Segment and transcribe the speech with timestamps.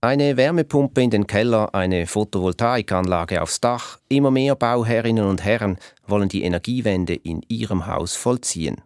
[0.00, 3.98] Eine Wärmepumpe in den Keller, eine Photovoltaikanlage aufs Dach.
[4.08, 8.76] Immer mehr Bauherrinnen und Herren wollen die Energiewende in ihrem Haus vollziehen.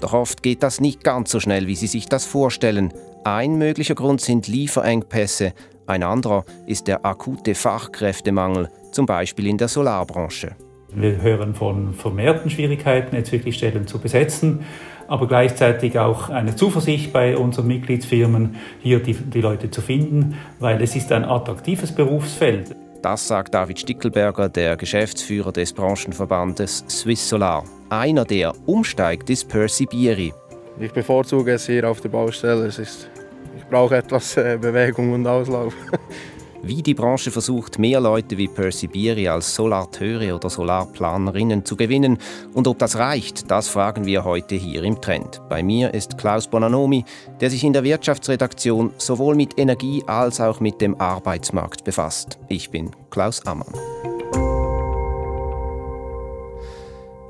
[0.00, 2.94] Doch oft geht das nicht ganz so schnell, wie Sie sich das vorstellen.
[3.24, 5.52] Ein möglicher Grund sind Lieferengpässe,
[5.86, 10.56] ein anderer ist der akute Fachkräftemangel, zum Beispiel in der Solarbranche.
[10.94, 14.64] Wir hören von vermehrten Schwierigkeiten, jetzt wirklich Stellen zu besetzen
[15.10, 20.80] aber gleichzeitig auch eine Zuversicht bei unseren Mitgliedsfirmen, hier die, die Leute zu finden, weil
[20.80, 22.76] es ist ein attraktives Berufsfeld.
[23.02, 27.64] Das sagt David Stickelberger, der Geschäftsführer des Branchenverbandes Swiss Solar.
[27.88, 30.32] Einer, der umsteigt, ist Percy Bieri.
[30.78, 32.66] Ich bevorzuge es hier auf der Baustelle.
[32.66, 33.10] Es ist,
[33.56, 35.74] ich brauche etwas äh, Bewegung und Auslauf.
[36.62, 42.18] Wie die Branche versucht, mehr Leute wie Percy Bieri als Solarteure oder Solarplanerinnen zu gewinnen
[42.52, 45.40] und ob das reicht, das fragen wir heute hier im Trend.
[45.48, 47.04] Bei mir ist Klaus Bonanomi,
[47.40, 52.38] der sich in der Wirtschaftsredaktion sowohl mit Energie als auch mit dem Arbeitsmarkt befasst.
[52.48, 53.72] Ich bin Klaus Ammann.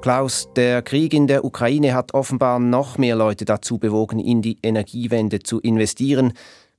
[0.01, 4.57] Klaus, der Krieg in der Ukraine hat offenbar noch mehr Leute dazu bewogen, in die
[4.63, 6.33] Energiewende zu investieren.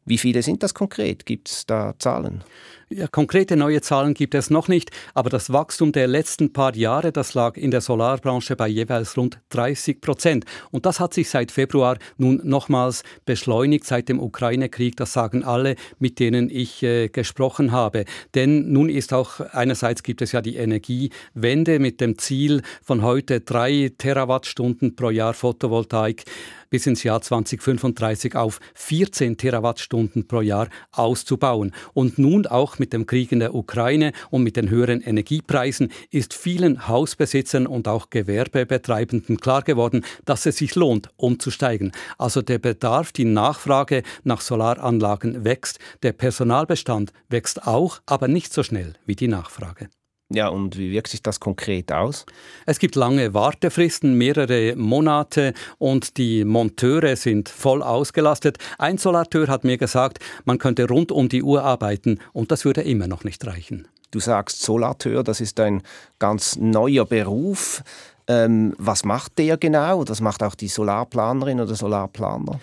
[0.06, 1.26] Wie viele sind das konkret?
[1.26, 2.44] Gibt es da Zahlen?
[2.94, 7.14] Ja, konkrete neue Zahlen gibt es noch nicht, aber das Wachstum der letzten paar Jahre,
[7.14, 10.44] das lag in der Solarbranche bei jeweils rund 30 Prozent.
[10.72, 14.98] Und das hat sich seit Februar nun nochmals beschleunigt seit dem Ukraine-Krieg.
[14.98, 18.04] Das sagen alle, mit denen ich äh, gesprochen habe.
[18.36, 23.40] Denn nun ist auch einerseits gibt es ja die Energiewende mit dem Ziel von heute
[23.40, 26.26] drei Terawattstunden pro Jahr Photovoltaik
[26.72, 31.74] bis ins Jahr 2035 auf 14 Terawattstunden pro Jahr auszubauen.
[31.94, 36.34] Und nun auch mit dem Krieg in der Ukraine und mit den höheren Energiepreisen ist
[36.34, 41.92] vielen Hausbesitzern und auch Gewerbebetreibenden klar geworden, dass es sich lohnt, umzusteigen.
[42.18, 48.64] Also der Bedarf, die Nachfrage nach Solaranlagen wächst, der Personalbestand wächst auch, aber nicht so
[48.64, 49.90] schnell wie die Nachfrage.
[50.34, 52.26] Ja, und wie wirkt sich das konkret aus?
[52.66, 58.58] Es gibt lange Wartefristen, mehrere Monate und die Monteure sind voll ausgelastet.
[58.78, 62.82] Ein Solateur hat mir gesagt, man könnte rund um die Uhr arbeiten und das würde
[62.82, 63.90] immer noch nicht reichen.
[64.12, 65.84] Du sagst Solateur, das ist ein
[66.18, 67.84] ganz neuer Beruf.
[68.28, 70.06] Ähm, was macht der genau?
[70.06, 72.60] Das macht auch die Solarplanerin oder Solarplaner?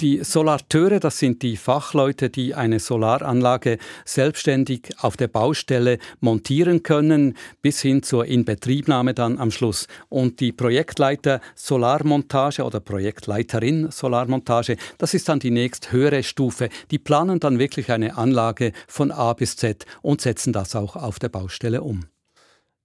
[0.00, 7.36] Die Solarteure, das sind die Fachleute, die eine Solaranlage selbstständig auf der Baustelle montieren können,
[7.62, 9.88] bis hin zur Inbetriebnahme dann am Schluss.
[10.08, 16.68] Und die Projektleiter Solarmontage oder Projektleiterin Solarmontage, das ist dann die nächst höhere Stufe.
[16.92, 21.18] Die planen dann wirklich eine Anlage von A bis Z und setzen das auch auf
[21.18, 22.04] der Baustelle um.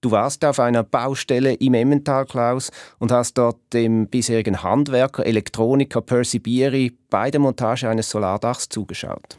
[0.03, 6.01] Du warst auf einer Baustelle im Emmental, Klaus, und hast dort dem bisherigen Handwerker, Elektroniker
[6.01, 9.37] Percy Bieri bei der Montage eines Solardachs zugeschaut.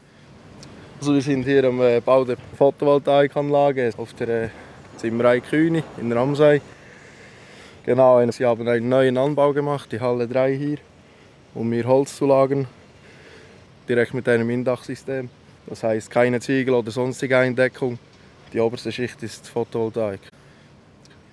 [0.99, 4.49] Also wir sind hier am äh, Bau der Photovoltaikanlage auf der äh,
[4.97, 6.61] Zimmerei Kühni in Ramsey.
[7.85, 10.77] Genau, sie haben einen neuen Anbau gemacht, die Halle 3 hier,
[11.53, 12.65] um hier Holz zu lagern,
[13.87, 15.29] direkt mit einem Indachsystem.
[15.67, 17.99] Das heißt keine Ziegel oder sonstige Eindeckung.
[18.51, 20.21] Die oberste Schicht ist Photovoltaik.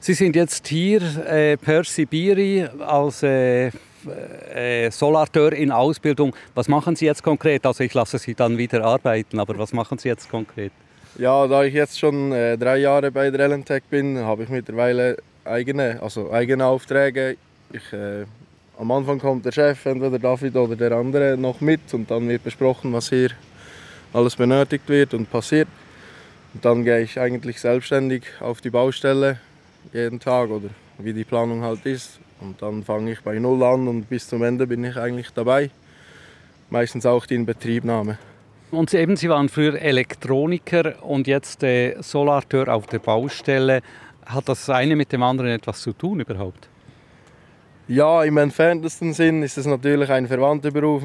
[0.05, 6.35] Sie sind jetzt hier äh, per Sibiri als äh, äh, Solateur in Ausbildung.
[6.57, 7.65] Was machen Sie jetzt konkret?
[7.65, 10.73] Also ich lasse Sie dann wieder arbeiten, aber was machen Sie jetzt konkret?
[11.19, 15.19] Ja, da ich jetzt schon äh, drei Jahre bei der Elentech bin, habe ich mittlerweile
[15.45, 17.37] eigene, also eigene Aufträge.
[17.73, 18.25] Ich, äh,
[18.81, 22.43] am Anfang kommt der Chef, entweder David oder der andere, noch mit und dann wird
[22.43, 23.31] besprochen, was hier
[24.13, 25.69] alles benötigt wird und passiert.
[26.55, 29.39] Und dann gehe ich eigentlich selbstständig auf die Baustelle
[29.93, 32.21] jeden Tag oder wie die Planung halt ist.
[32.41, 35.71] Und dann fange ich bei Null an und bis zum Ende bin ich eigentlich dabei.
[36.71, 38.19] Meistens auch die Inbetriebnahme.
[38.71, 43.83] Und Sie, eben, Sie waren früher Elektroniker und jetzt äh, Solarteur auf der Baustelle.
[44.25, 46.69] Hat das eine mit dem anderen etwas zu tun überhaupt?
[47.87, 51.05] Ja, im entferntesten Sinn ist es natürlich ein verwandter Beruf.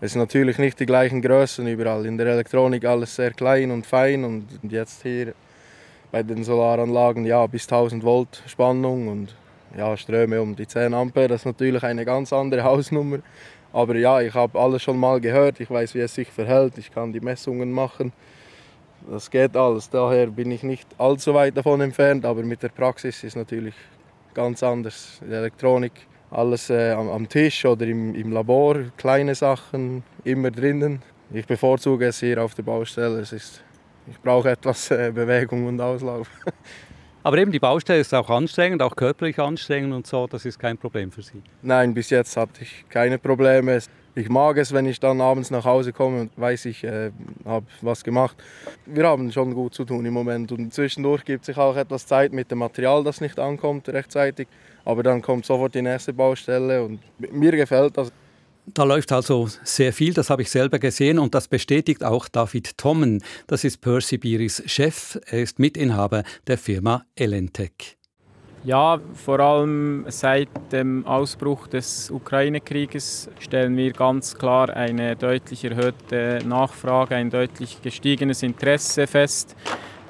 [0.00, 2.04] Es ist natürlich nicht die gleichen Größen überall.
[2.04, 5.34] In der Elektronik alles sehr klein und fein und jetzt hier
[6.10, 9.34] bei den Solaranlagen ja, bis 1000 Volt Spannung und
[9.76, 11.28] ja, Ströme um die 10 Ampere.
[11.28, 13.18] Das ist natürlich eine ganz andere Hausnummer.
[13.72, 15.60] Aber ja, ich habe alles schon mal gehört.
[15.60, 16.78] Ich weiß, wie es sich verhält.
[16.78, 18.12] Ich kann die Messungen machen.
[19.10, 19.90] Das geht alles.
[19.90, 22.24] Daher bin ich nicht allzu weit davon entfernt.
[22.24, 23.74] Aber mit der Praxis ist natürlich
[24.32, 25.20] ganz anders.
[25.28, 25.92] Die Elektronik,
[26.30, 31.02] alles äh, am, am, Tisch oder im, im Labor, kleine Sachen immer drinnen.
[31.32, 33.20] Ich bevorzuge es hier auf der Baustelle.
[33.20, 33.62] Es ist
[34.10, 36.28] ich brauche etwas äh, Bewegung und Auslauf.
[37.26, 40.78] Aber eben die Baustelle ist auch anstrengend, auch körperlich anstrengend und so, das ist kein
[40.78, 41.42] Problem für Sie?
[41.60, 43.80] Nein, bis jetzt hatte ich keine Probleme.
[44.14, 47.10] ich mag es, wenn ich dann abends nach Hause komme und weiß, ich äh,
[47.44, 48.36] habe was gemacht.
[48.84, 52.32] Wir haben schon gut zu tun im Moment und zwischendurch gibt sich auch etwas Zeit
[52.32, 54.46] mit dem Material, das nicht ankommt rechtzeitig.
[54.84, 58.12] Aber dann kommt sofort die nächste Baustelle und mir gefällt das.
[58.74, 62.76] Da läuft also sehr viel, das habe ich selber gesehen und das bestätigt auch David
[62.76, 63.22] Tommen.
[63.46, 67.96] Das ist Percy Biris Chef, er ist Mitinhaber der Firma Elentech.
[68.64, 76.40] Ja, vor allem seit dem Ausbruch des Ukraine-Krieges stellen wir ganz klar eine deutlich erhöhte
[76.44, 79.54] Nachfrage, ein deutlich gestiegenes Interesse fest.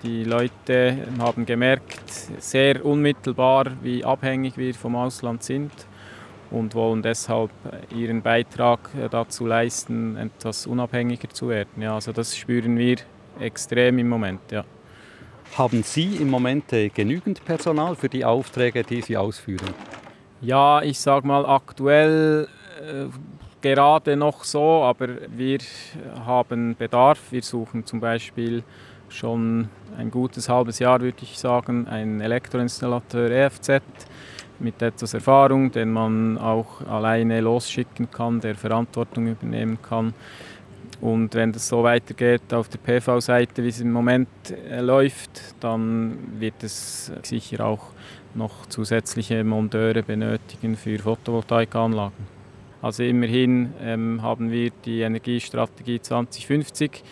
[0.03, 5.71] Die Leute haben gemerkt, sehr unmittelbar, wie abhängig wir vom Ausland sind
[6.51, 7.51] und wollen deshalb
[7.95, 11.83] ihren Beitrag dazu leisten, etwas unabhängiger zu werden.
[11.83, 12.97] Ja, also das spüren wir
[13.41, 14.41] extrem im Moment.
[14.51, 14.65] Ja.
[15.57, 19.75] Haben Sie im Moment äh, genügend Personal für die Aufträge, die Sie ausführen?
[20.43, 22.47] Ja, ich sage mal aktuell
[22.79, 23.07] äh,
[23.63, 25.59] gerade noch so, aber wir
[26.27, 27.21] haben Bedarf.
[27.31, 28.63] Wir suchen zum Beispiel
[29.09, 33.81] schon ein gutes halbes Jahr, würde ich sagen, einen Elektroinstallateur EFZ
[34.59, 40.15] mit etwas Erfahrung, den man auch alleine losschicken kann, der Verantwortung übernehmen kann.
[41.01, 44.29] Und wenn das so weitergeht auf der PV-Seite, wie es im Moment
[44.71, 47.91] äh, läuft, dann wird es sicher auch
[48.35, 52.37] noch zusätzliche Monteure benötigen für Photovoltaikanlagen.
[52.83, 57.03] Also immerhin ähm, haben wir die Energiestrategie 2050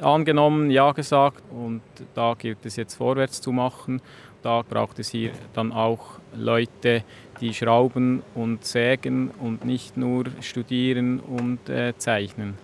[0.00, 1.80] angenommen, ja gesagt und
[2.14, 4.00] da gilt es jetzt vorwärts zu machen.
[4.42, 7.02] Da braucht es hier dann auch Leute,
[7.40, 12.54] die schrauben und sägen und nicht nur studieren und äh, zeichnen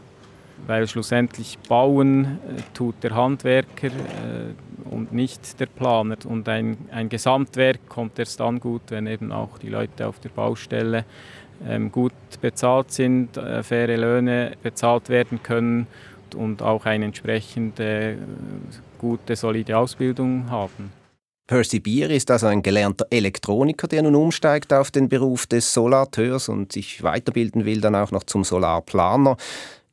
[0.66, 6.16] weil schlussendlich bauen äh, tut der Handwerker äh, und nicht der Planer.
[6.24, 10.28] Und ein, ein Gesamtwerk kommt erst dann gut, wenn eben auch die Leute auf der
[10.30, 11.04] Baustelle
[11.66, 15.86] ähm, gut bezahlt sind, äh, faire Löhne bezahlt werden können
[16.36, 18.16] und auch eine entsprechende
[18.98, 21.01] gute, solide Ausbildung haben.
[21.46, 26.48] Percy Beer ist also ein gelernter Elektroniker, der nun umsteigt auf den Beruf des Solarteurs
[26.48, 29.36] und sich weiterbilden will, dann auch noch zum Solarplaner.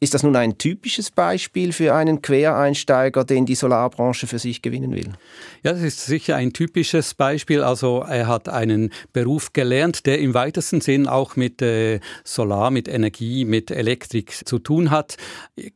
[0.01, 4.95] Ist das nun ein typisches Beispiel für einen Quereinsteiger, den die Solarbranche für sich gewinnen
[4.95, 5.09] will?
[5.61, 7.61] Ja, das ist sicher ein typisches Beispiel.
[7.63, 12.87] Also er hat einen Beruf gelernt, der im weitesten Sinn auch mit äh, Solar, mit
[12.87, 15.17] Energie, mit Elektrik zu tun hat.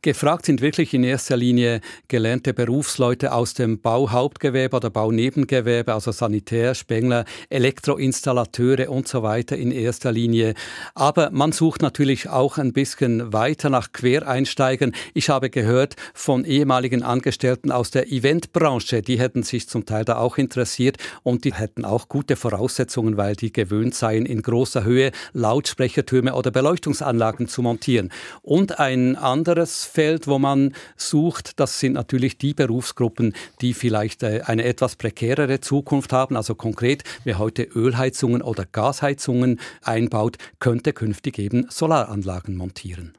[0.00, 6.74] Gefragt sind wirklich in erster Linie gelernte Berufsleute aus dem Bauhauptgewerbe oder Baunebengewerbe, also Sanitär,
[6.74, 10.54] Spengler, Elektroinstallateure und so weiter in erster Linie.
[10.94, 14.92] Aber man sucht natürlich auch ein bisschen weiter nach Quer Quereinsteigern.
[15.12, 20.18] Ich habe gehört von ehemaligen Angestellten aus der Eventbranche, die hätten sich zum Teil da
[20.18, 25.10] auch interessiert und die hätten auch gute Voraussetzungen, weil die gewöhnt seien, in großer Höhe
[25.32, 28.12] Lautsprechertürme oder Beleuchtungsanlagen zu montieren.
[28.42, 34.42] Und ein anderes Feld, wo man sucht, das sind natürlich die Berufsgruppen, die vielleicht äh,
[34.44, 36.36] eine etwas prekärere Zukunft haben.
[36.36, 43.14] Also konkret, wer heute Ölheizungen oder Gasheizungen einbaut, könnte künftig eben Solaranlagen montieren.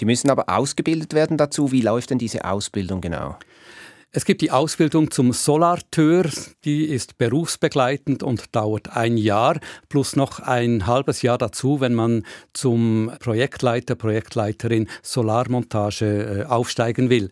[0.00, 1.72] Die müssen aber ausgebildet werden dazu.
[1.72, 3.36] Wie läuft denn diese Ausbildung genau?
[4.12, 6.30] Es gibt die Ausbildung zum Solarteur,
[6.64, 9.60] die ist berufsbegleitend und dauert ein Jahr
[9.90, 17.30] plus noch ein halbes Jahr dazu, wenn man zum Projektleiter, Projektleiterin Solarmontage äh, aufsteigen will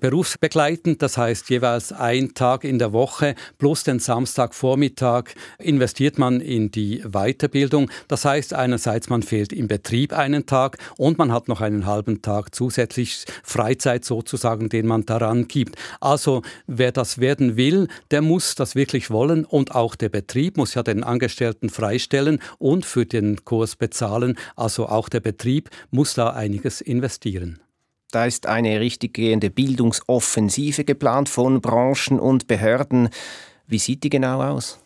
[0.00, 6.70] berufsbegleitend, das heißt jeweils ein Tag in der Woche plus den Samstagvormittag investiert man in
[6.70, 7.90] die Weiterbildung.
[8.08, 12.22] Das heißt einerseits, man fehlt im Betrieb einen Tag und man hat noch einen halben
[12.22, 15.76] Tag zusätzlich Freizeit sozusagen, den man daran gibt.
[16.00, 20.74] Also wer das werden will, der muss das wirklich wollen und auch der Betrieb muss
[20.74, 24.38] ja den Angestellten freistellen und für den Kurs bezahlen.
[24.56, 27.60] Also auch der Betrieb muss da einiges investieren.
[28.10, 33.10] Da ist eine richtiggehende Bildungsoffensive geplant von Branchen und Behörden.
[33.66, 34.78] Wie sieht die genau aus?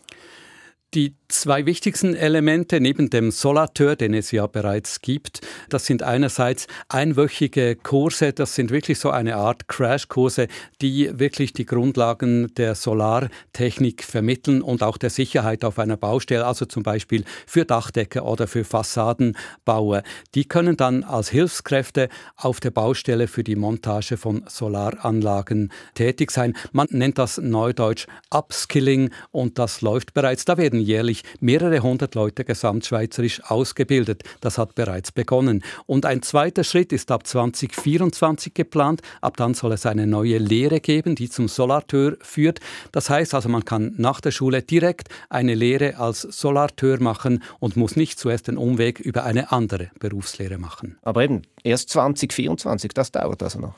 [0.93, 6.67] Die zwei wichtigsten Elemente neben dem Solateur, den es ja bereits gibt, das sind einerseits
[6.89, 10.47] einwöchige Kurse, das sind wirklich so eine Art Crashkurse,
[10.81, 16.65] die wirklich die Grundlagen der Solartechnik vermitteln und auch der Sicherheit auf einer Baustelle, also
[16.65, 20.03] zum Beispiel für Dachdecker oder für Fassadenbauer.
[20.35, 26.55] Die können dann als Hilfskräfte auf der Baustelle für die Montage von Solaranlagen tätig sein.
[26.71, 30.45] Man nennt das neudeutsch Upskilling und das läuft bereits.
[30.45, 34.23] Da werden jährlich mehrere hundert Leute gesamtschweizerisch ausgebildet.
[34.41, 35.63] Das hat bereits begonnen.
[35.85, 39.01] Und ein zweiter Schritt ist ab 2024 geplant.
[39.21, 42.59] Ab dann soll es eine neue Lehre geben, die zum Solarteur führt.
[42.91, 47.77] Das heißt also, man kann nach der Schule direkt eine Lehre als Solarteur machen und
[47.77, 50.97] muss nicht zuerst den Umweg über eine andere Berufslehre machen.
[51.01, 52.93] Aber eben, erst 2024.
[52.93, 53.75] Das dauert also noch.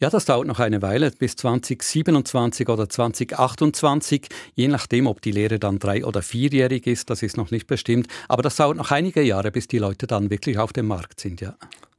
[0.00, 5.58] Ja, das dauert noch eine Weile, bis 2027 oder 2028, je nachdem, ob die Lehre
[5.58, 8.08] dann drei- oder vierjährig ist, das ist noch nicht bestimmt.
[8.28, 11.40] Aber das dauert noch einige Jahre, bis die Leute dann wirklich auf dem Markt sind,
[11.40, 11.54] ja.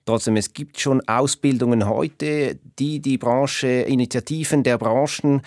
[0.06, 5.42] Trotzdem, es gibt schon Ausbildungen heute, die die Branche, Initiativen der Branchen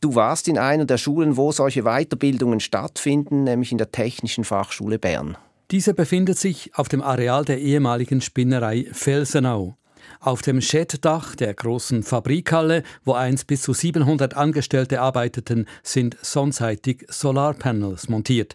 [0.00, 4.98] Du warst in einer der Schulen, wo solche Weiterbildungen stattfinden, nämlich in der Technischen Fachschule
[4.98, 5.38] Bern.
[5.72, 9.76] Diese befindet sich auf dem Areal der ehemaligen Spinnerei Felsenau.
[10.20, 17.04] Auf dem Scheddach der großen Fabrikhalle, wo einst bis zu 700 Angestellte arbeiteten, sind sonseitig
[17.08, 18.54] Solarpanels montiert.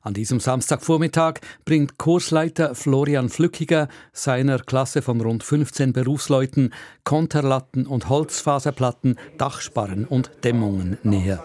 [0.00, 6.72] An diesem Samstagvormittag bringt Kursleiter Florian Flückiger seiner Klasse von rund 15 Berufsleuten
[7.04, 11.44] Konterlatten und Holzfaserplatten, Dachsparren und Dämmungen näher.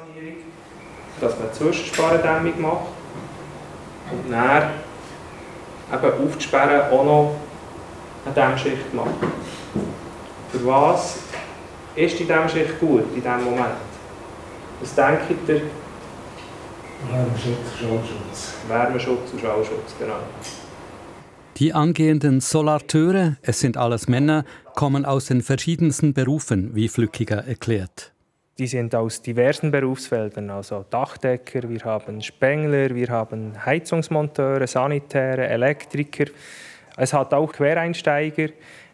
[1.20, 3.05] Dass man Zwischensparrendämmung macht
[4.12, 4.72] und dann
[5.94, 7.36] eben aufzusperren auch noch
[8.26, 9.10] eine Dämmschicht macht.
[10.52, 11.20] Für was
[11.96, 13.76] ist die Dämmschicht gut in diesem Moment?
[14.82, 15.62] Was denkt ihr,
[17.12, 18.54] Wärmeschutz, Schallschutz.
[18.68, 20.20] Wärmeschutz und Schallschutz, genau.
[21.58, 24.44] Die angehenden Solarteure, es sind alles Männer,
[24.74, 28.14] kommen aus den verschiedensten Berufen, wie Flückiger erklärt.
[28.58, 36.32] Die sind aus diversen Berufsfeldern, also Dachdecker, wir haben Spengler, wir haben Heizungsmonteure, Sanitäre, Elektriker.
[36.96, 38.50] Es hat auch Quereinsteiger.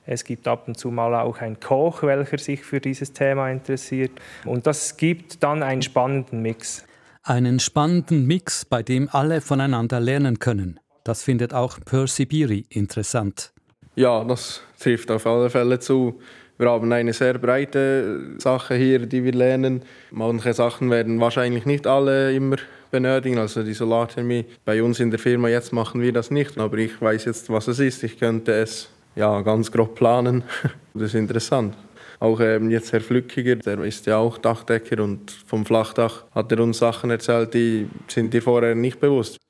[0.07, 4.11] Es gibt ab und zu mal auch einen Koch, welcher sich für dieses Thema interessiert.
[4.45, 6.83] Und das gibt dann einen spannenden Mix.
[7.21, 10.79] Einen spannenden Mix, bei dem alle voneinander lernen können.
[11.03, 13.53] Das findet auch Percy Beery interessant.
[13.95, 16.19] Ja, das trifft auf alle Fälle zu.
[16.61, 19.81] Wir haben eine sehr breite Sache hier, die wir lernen.
[20.11, 22.57] Manche Sachen werden wahrscheinlich nicht alle immer
[22.91, 24.45] benötigen, also die Solarthermie.
[24.63, 27.67] Bei uns in der Firma jetzt machen wir das nicht, aber ich weiß jetzt, was
[27.67, 28.03] es ist.
[28.03, 30.43] Ich könnte es ja ganz grob planen.
[30.93, 31.75] Das ist interessant.
[32.19, 36.59] Auch ähm, jetzt Herr Flückiger, der ist ja auch Dachdecker und vom Flachdach hat er
[36.59, 39.40] uns Sachen erzählt, die sind dir vorher nicht bewusst.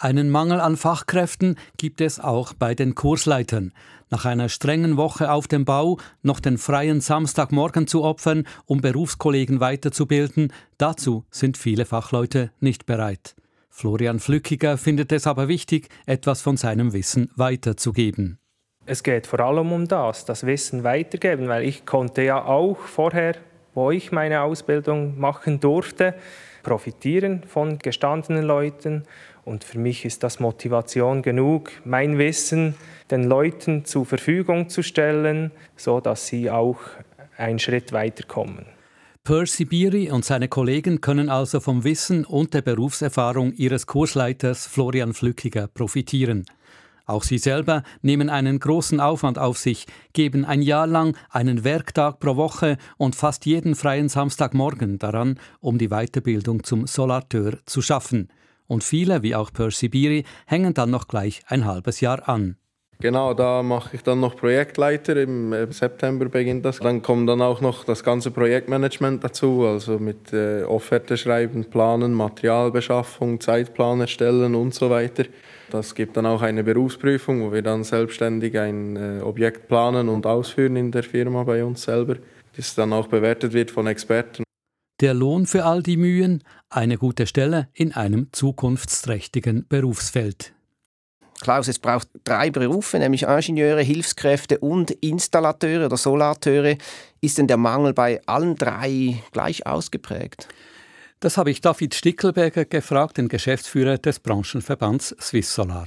[0.00, 3.72] Einen Mangel an Fachkräften gibt es auch bei den Kursleitern.
[4.10, 9.58] Nach einer strengen Woche auf dem Bau noch den freien Samstagmorgen zu opfern, um Berufskollegen
[9.58, 13.34] weiterzubilden, dazu sind viele Fachleute nicht bereit.
[13.70, 18.38] Florian Flückiger findet es aber wichtig, etwas von seinem Wissen weiterzugeben
[18.88, 23.34] es geht vor allem um das, das Wissen weitergeben, weil ich konnte ja auch vorher,
[23.74, 26.14] wo ich meine Ausbildung machen durfte,
[26.62, 29.04] profitieren von gestandenen Leuten
[29.48, 32.74] und für mich ist das Motivation genug, mein Wissen
[33.10, 36.78] den Leuten zur Verfügung zu stellen, so dass sie auch
[37.36, 38.66] einen Schritt weiterkommen.
[39.24, 45.12] Percy Beery und seine Kollegen können also vom Wissen und der Berufserfahrung ihres Kursleiters Florian
[45.12, 46.44] Flückiger profitieren.
[47.04, 52.20] Auch sie selber nehmen einen großen Aufwand auf sich, geben ein Jahr lang einen Werktag
[52.20, 58.28] pro Woche und fast jeden freien Samstagmorgen daran, um die Weiterbildung zum Solateur zu schaffen.
[58.68, 62.56] Und viele, wie auch Percy Beery, hängen dann noch gleich ein halbes Jahr an.
[63.00, 65.16] Genau, da mache ich dann noch Projektleiter.
[65.16, 66.80] Im äh, September beginnt das.
[66.80, 72.12] Dann kommt dann auch noch das ganze Projektmanagement dazu, also mit äh, Offerte schreiben, planen,
[72.12, 75.24] Materialbeschaffung, Zeitplan erstellen und so weiter.
[75.70, 80.26] Das gibt dann auch eine Berufsprüfung, wo wir dann selbstständig ein äh, Objekt planen und
[80.26, 82.16] ausführen in der Firma bei uns selber,
[82.56, 84.42] das dann auch bewertet wird von Experten.
[85.00, 90.52] Der Lohn für all die Mühen, eine gute Stelle in einem zukunftsträchtigen Berufsfeld.
[91.40, 96.76] Klaus, es braucht drei Berufe, nämlich Ingenieure, Hilfskräfte und Installateure oder Solateure.
[97.20, 100.48] Ist denn der Mangel bei allen drei gleich ausgeprägt?
[101.20, 105.86] Das habe ich David Stickelberger gefragt, den Geschäftsführer des Branchenverbands Swiss Solar.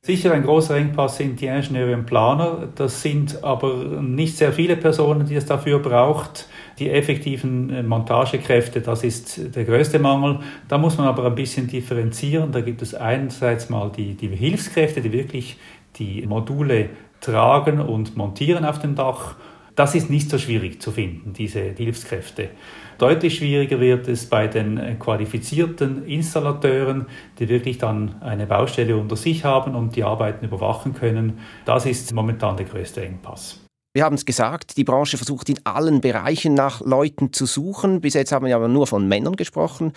[0.00, 2.68] Sicher ein großer Engpass sind die Ingenieure und Planer.
[2.74, 6.48] Das sind aber nicht sehr viele Personen, die es dafür braucht.
[6.78, 10.40] Die effektiven äh, Montagekräfte, das ist der größte Mangel.
[10.68, 12.52] Da muss man aber ein bisschen differenzieren.
[12.52, 15.56] Da gibt es einerseits mal die, die Hilfskräfte, die wirklich
[15.96, 16.90] die Module
[17.20, 19.36] tragen und montieren auf dem Dach.
[19.74, 22.48] Das ist nicht so schwierig zu finden, diese Hilfskräfte.
[22.96, 27.06] Deutlich schwieriger wird es bei den äh, qualifizierten Installateuren,
[27.38, 31.40] die wirklich dann eine Baustelle unter sich haben und die Arbeiten überwachen können.
[31.66, 33.65] Das ist momentan der größte Engpass.
[33.96, 38.02] Wir haben es gesagt, die Branche versucht in allen Bereichen nach Leuten zu suchen.
[38.02, 39.94] Bis jetzt haben wir aber nur von Männern gesprochen.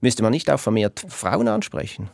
[0.00, 2.08] Müsste man nicht auch vermehrt Frauen ansprechen?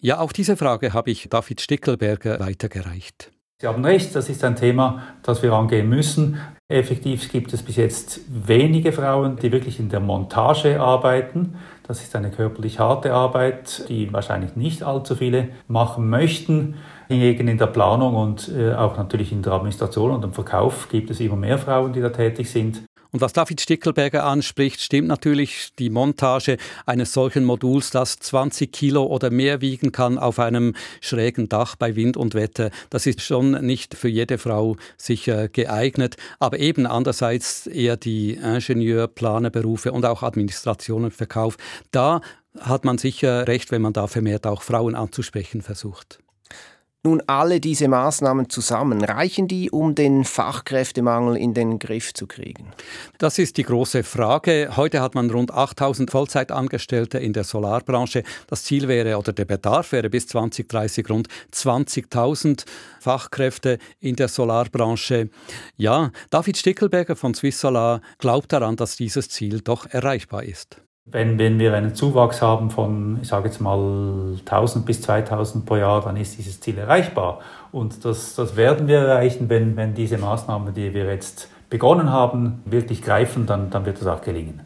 [0.00, 3.32] Ja, auch diese Frage habe ich David Stickelberger weitergereicht.
[3.58, 6.38] Sie haben recht, das ist ein Thema, das wir angehen müssen.
[6.68, 11.54] Effektiv gibt es bis jetzt wenige Frauen, die wirklich in der Montage arbeiten.
[11.84, 16.74] Das ist eine körperlich harte Arbeit, die wahrscheinlich nicht allzu viele machen möchten.
[17.08, 21.10] Hingegen in der Planung und äh, auch natürlich in der Administration und im Verkauf gibt
[21.10, 22.82] es immer mehr Frauen, die da tätig sind.
[23.16, 29.04] Und was David Stickelberger anspricht, stimmt natürlich die Montage eines solchen Moduls, das 20 Kilo
[29.04, 32.70] oder mehr wiegen kann auf einem schrägen Dach bei Wind und Wetter.
[32.90, 39.08] Das ist schon nicht für jede Frau sicher geeignet, aber eben andererseits eher die Ingenieur-,
[39.08, 41.56] Planerberufe und auch Administration und Verkauf.
[41.92, 42.20] Da
[42.60, 46.18] hat man sicher recht, wenn man da vermehrt auch Frauen anzusprechen versucht.
[47.06, 52.72] Nun, alle diese Maßnahmen zusammen, reichen die, um den Fachkräftemangel in den Griff zu kriegen?
[53.18, 54.70] Das ist die große Frage.
[54.74, 58.24] Heute hat man rund 8000 Vollzeitangestellte in der Solarbranche.
[58.48, 62.64] Das Ziel wäre oder der Bedarf wäre bis 2030 rund 20.000
[62.98, 65.30] Fachkräfte in der Solarbranche.
[65.76, 70.80] Ja, David Stickelberger von Swiss Solar glaubt daran, dass dieses Ziel doch erreichbar ist.
[71.08, 75.76] Wenn, wenn wir einen Zuwachs haben von, ich sage jetzt mal, 1000 bis 2000 pro
[75.76, 77.40] Jahr, dann ist dieses Ziel erreichbar.
[77.70, 82.62] Und das, das werden wir erreichen, wenn, wenn diese Maßnahmen, die wir jetzt begonnen haben,
[82.64, 84.62] wirklich greifen, dann, dann wird das auch gelingen.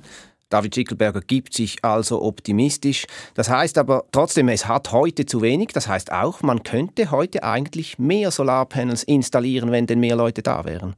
[0.51, 3.07] David Schickelberger gibt sich also optimistisch.
[3.35, 5.69] Das heißt aber trotzdem, es hat heute zu wenig.
[5.69, 10.65] Das heißt auch, man könnte heute eigentlich mehr Solarpanels installieren, wenn denn mehr Leute da
[10.65, 10.97] wären.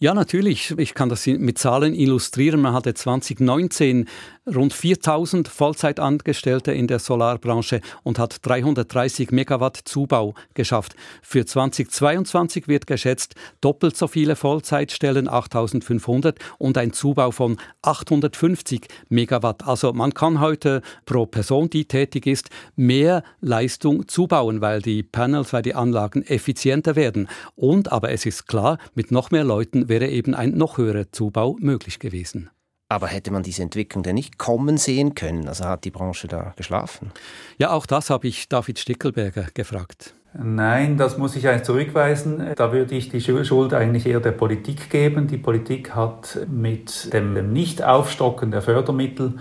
[0.00, 0.78] Ja, natürlich.
[0.78, 2.60] Ich kann das mit Zahlen illustrieren.
[2.60, 4.06] Man hatte 2019
[4.54, 10.94] rund 4000 Vollzeitangestellte in der Solarbranche und hat 330 Megawatt Zubau geschafft.
[11.20, 19.66] Für 2022 wird geschätzt doppelt so viele Vollzeitstellen, 8500 und ein Zubau von 850 Megawatt.
[19.66, 25.52] Also man kann heute pro Person, die tätig ist, mehr Leistung zubauen, weil die Panels,
[25.52, 27.28] weil die Anlagen effizienter werden.
[27.56, 31.56] Und, aber es ist klar, mit noch mehr Leuten wäre eben ein noch höherer Zubau
[31.60, 32.50] möglich gewesen.
[32.90, 35.46] Aber hätte man diese Entwicklung denn nicht kommen sehen können?
[35.46, 37.12] Also hat die Branche da geschlafen?
[37.58, 40.14] Ja, auch das habe ich David Stickelberger gefragt.
[40.32, 42.54] Nein, das muss ich eigentlich zurückweisen.
[42.56, 45.26] Da würde ich die Schuld eigentlich eher der Politik geben.
[45.26, 49.34] Die Politik hat mit dem Nicht-Aufstocken der Fördermittel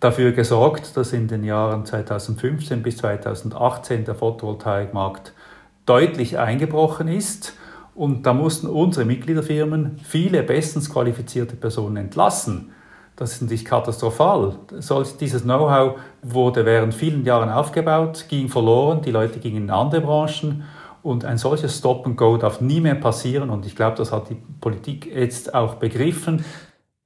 [0.00, 5.34] dafür gesorgt, dass in den Jahren 2015 bis 2018 der Photovoltaikmarkt
[5.86, 7.54] deutlich eingebrochen ist.
[8.00, 12.72] Und da mussten unsere Mitgliederfirmen viele bestens qualifizierte Personen entlassen
[13.20, 14.54] das ist natürlich katastrophal.
[15.20, 20.64] Dieses Know-how wurde während vielen Jahren aufgebaut, ging verloren, die Leute gingen in andere Branchen
[21.02, 24.30] und ein solches Stop and Go darf nie mehr passieren und ich glaube, das hat
[24.30, 26.46] die Politik jetzt auch begriffen.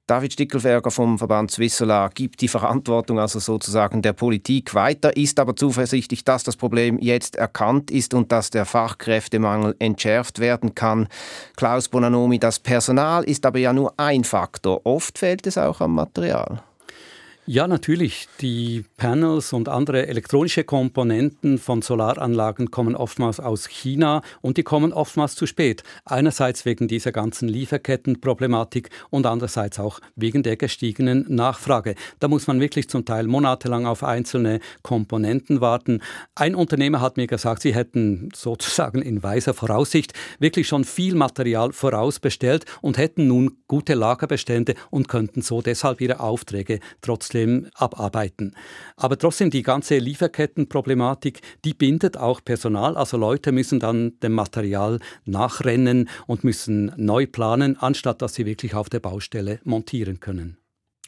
[0.07, 5.55] David Stickelberger vom Verband Swissolar gibt die Verantwortung also sozusagen der Politik weiter, ist aber
[5.55, 11.07] zuversichtlich, dass das Problem jetzt erkannt ist und dass der Fachkräftemangel entschärft werden kann.
[11.55, 14.81] Klaus Bonanomi, das Personal ist aber ja nur ein Faktor.
[14.85, 16.61] Oft fehlt es auch am Material.
[17.47, 18.27] Ja, natürlich.
[18.41, 24.91] Die Panels und andere elektronische Komponenten von Solaranlagen kommen oftmals aus China und die kommen
[24.91, 25.83] oftmals zu spät.
[26.05, 31.93] Einerseits wegen dieser ganzen Lieferkettenproblematik und andererseits auch wegen der gestiegenen Nachfrage.
[32.19, 36.01] Da muss man wirklich zum Teil monatelang auf einzelne Komponenten warten.
[36.33, 41.73] Ein Unternehmer hat mir gesagt, sie hätten sozusagen in weiser Voraussicht wirklich schon viel Material
[41.73, 48.55] vorausbestellt und hätten nun gute Lagerbestände und könnten so deshalb ihre Aufträge trotzdem abarbeiten.
[48.95, 52.97] Aber trotzdem die ganze Lieferkettenproblematik, die bindet auch Personal.
[52.97, 58.75] Also Leute müssen dann dem Material nachrennen und müssen neu planen, anstatt dass sie wirklich
[58.75, 60.57] auf der Baustelle montieren können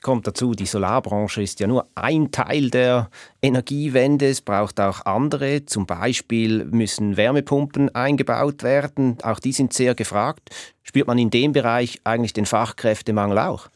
[0.07, 3.09] kommt dazu, die Solarbranche ist ja nur ein Teil der
[3.41, 4.29] Energiewende.
[4.29, 5.65] Es braucht auch andere.
[5.65, 9.17] Zum Beispiel müssen Wärmepumpen eingebaut werden.
[9.21, 10.49] Auch die sind sehr gefragt.
[10.81, 13.67] Spürt man in dem Bereich eigentlich den Fachkräftemangel auch?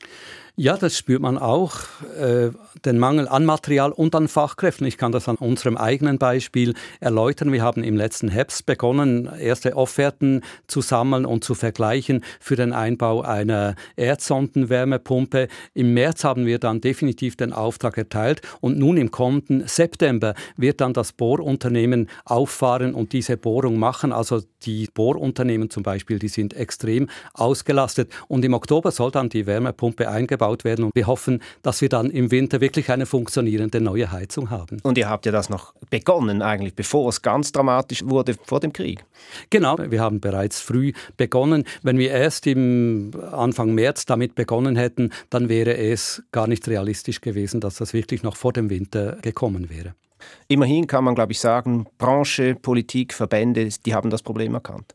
[0.61, 1.79] Ja, das spürt man auch,
[2.19, 2.51] äh,
[2.85, 4.85] den Mangel an Material und an Fachkräften.
[4.85, 7.51] Ich kann das an unserem eigenen Beispiel erläutern.
[7.51, 12.73] Wir haben im letzten Herbst begonnen, erste Offerten zu sammeln und zu vergleichen für den
[12.73, 15.47] Einbau einer Erdsondenwärmepumpe.
[15.73, 20.79] Im März haben wir dann definitiv den Auftrag erteilt und nun im kommenden September wird
[20.79, 24.11] dann das Bohrunternehmen auffahren und diese Bohrung machen.
[24.11, 29.47] Also die Bohrunternehmen zum Beispiel, die sind extrem ausgelastet und im Oktober soll dann die
[29.47, 30.85] Wärmepumpe eingebaut gebaut werden.
[30.85, 34.79] Und wir hoffen, dass wir dann im Winter wirklich eine funktionierende neue Heizung haben.
[34.83, 38.73] Und ihr habt ja das noch begonnen, eigentlich, bevor es ganz dramatisch wurde vor dem
[38.73, 39.03] Krieg.
[39.49, 41.65] Genau, wir haben bereits früh begonnen.
[41.83, 47.21] Wenn wir erst im Anfang März damit begonnen hätten, dann wäre es gar nicht realistisch
[47.21, 49.95] gewesen, dass das wirklich noch vor dem Winter gekommen wäre.
[50.47, 54.93] Immerhin kann man, glaube ich, sagen, Branche, Politik, Verbände, die haben das Problem erkannt.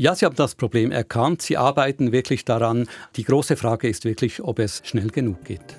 [0.00, 1.42] Ja, Sie haben das Problem erkannt.
[1.42, 2.86] Sie arbeiten wirklich daran.
[3.16, 5.76] Die große Frage ist wirklich, ob es schnell genug geht.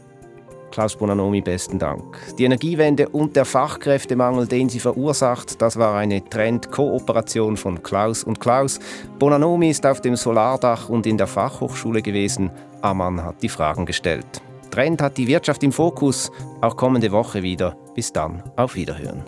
[0.71, 2.17] Klaus Bonanomi, besten Dank.
[2.37, 8.41] Die Energiewende und der Fachkräftemangel, den sie verursacht, das war eine Trend-Kooperation von Klaus und
[8.41, 8.81] Klaus.
[9.19, 12.51] Bonanomi ist auf dem Solardach und in der Fachhochschule gewesen.
[12.81, 14.41] Amann hat die Fragen gestellt.
[14.69, 16.29] Trend hat die Wirtschaft im Fokus,
[16.59, 17.77] auch kommende Woche wieder.
[17.95, 19.23] Bis dann, auf Wiederhören.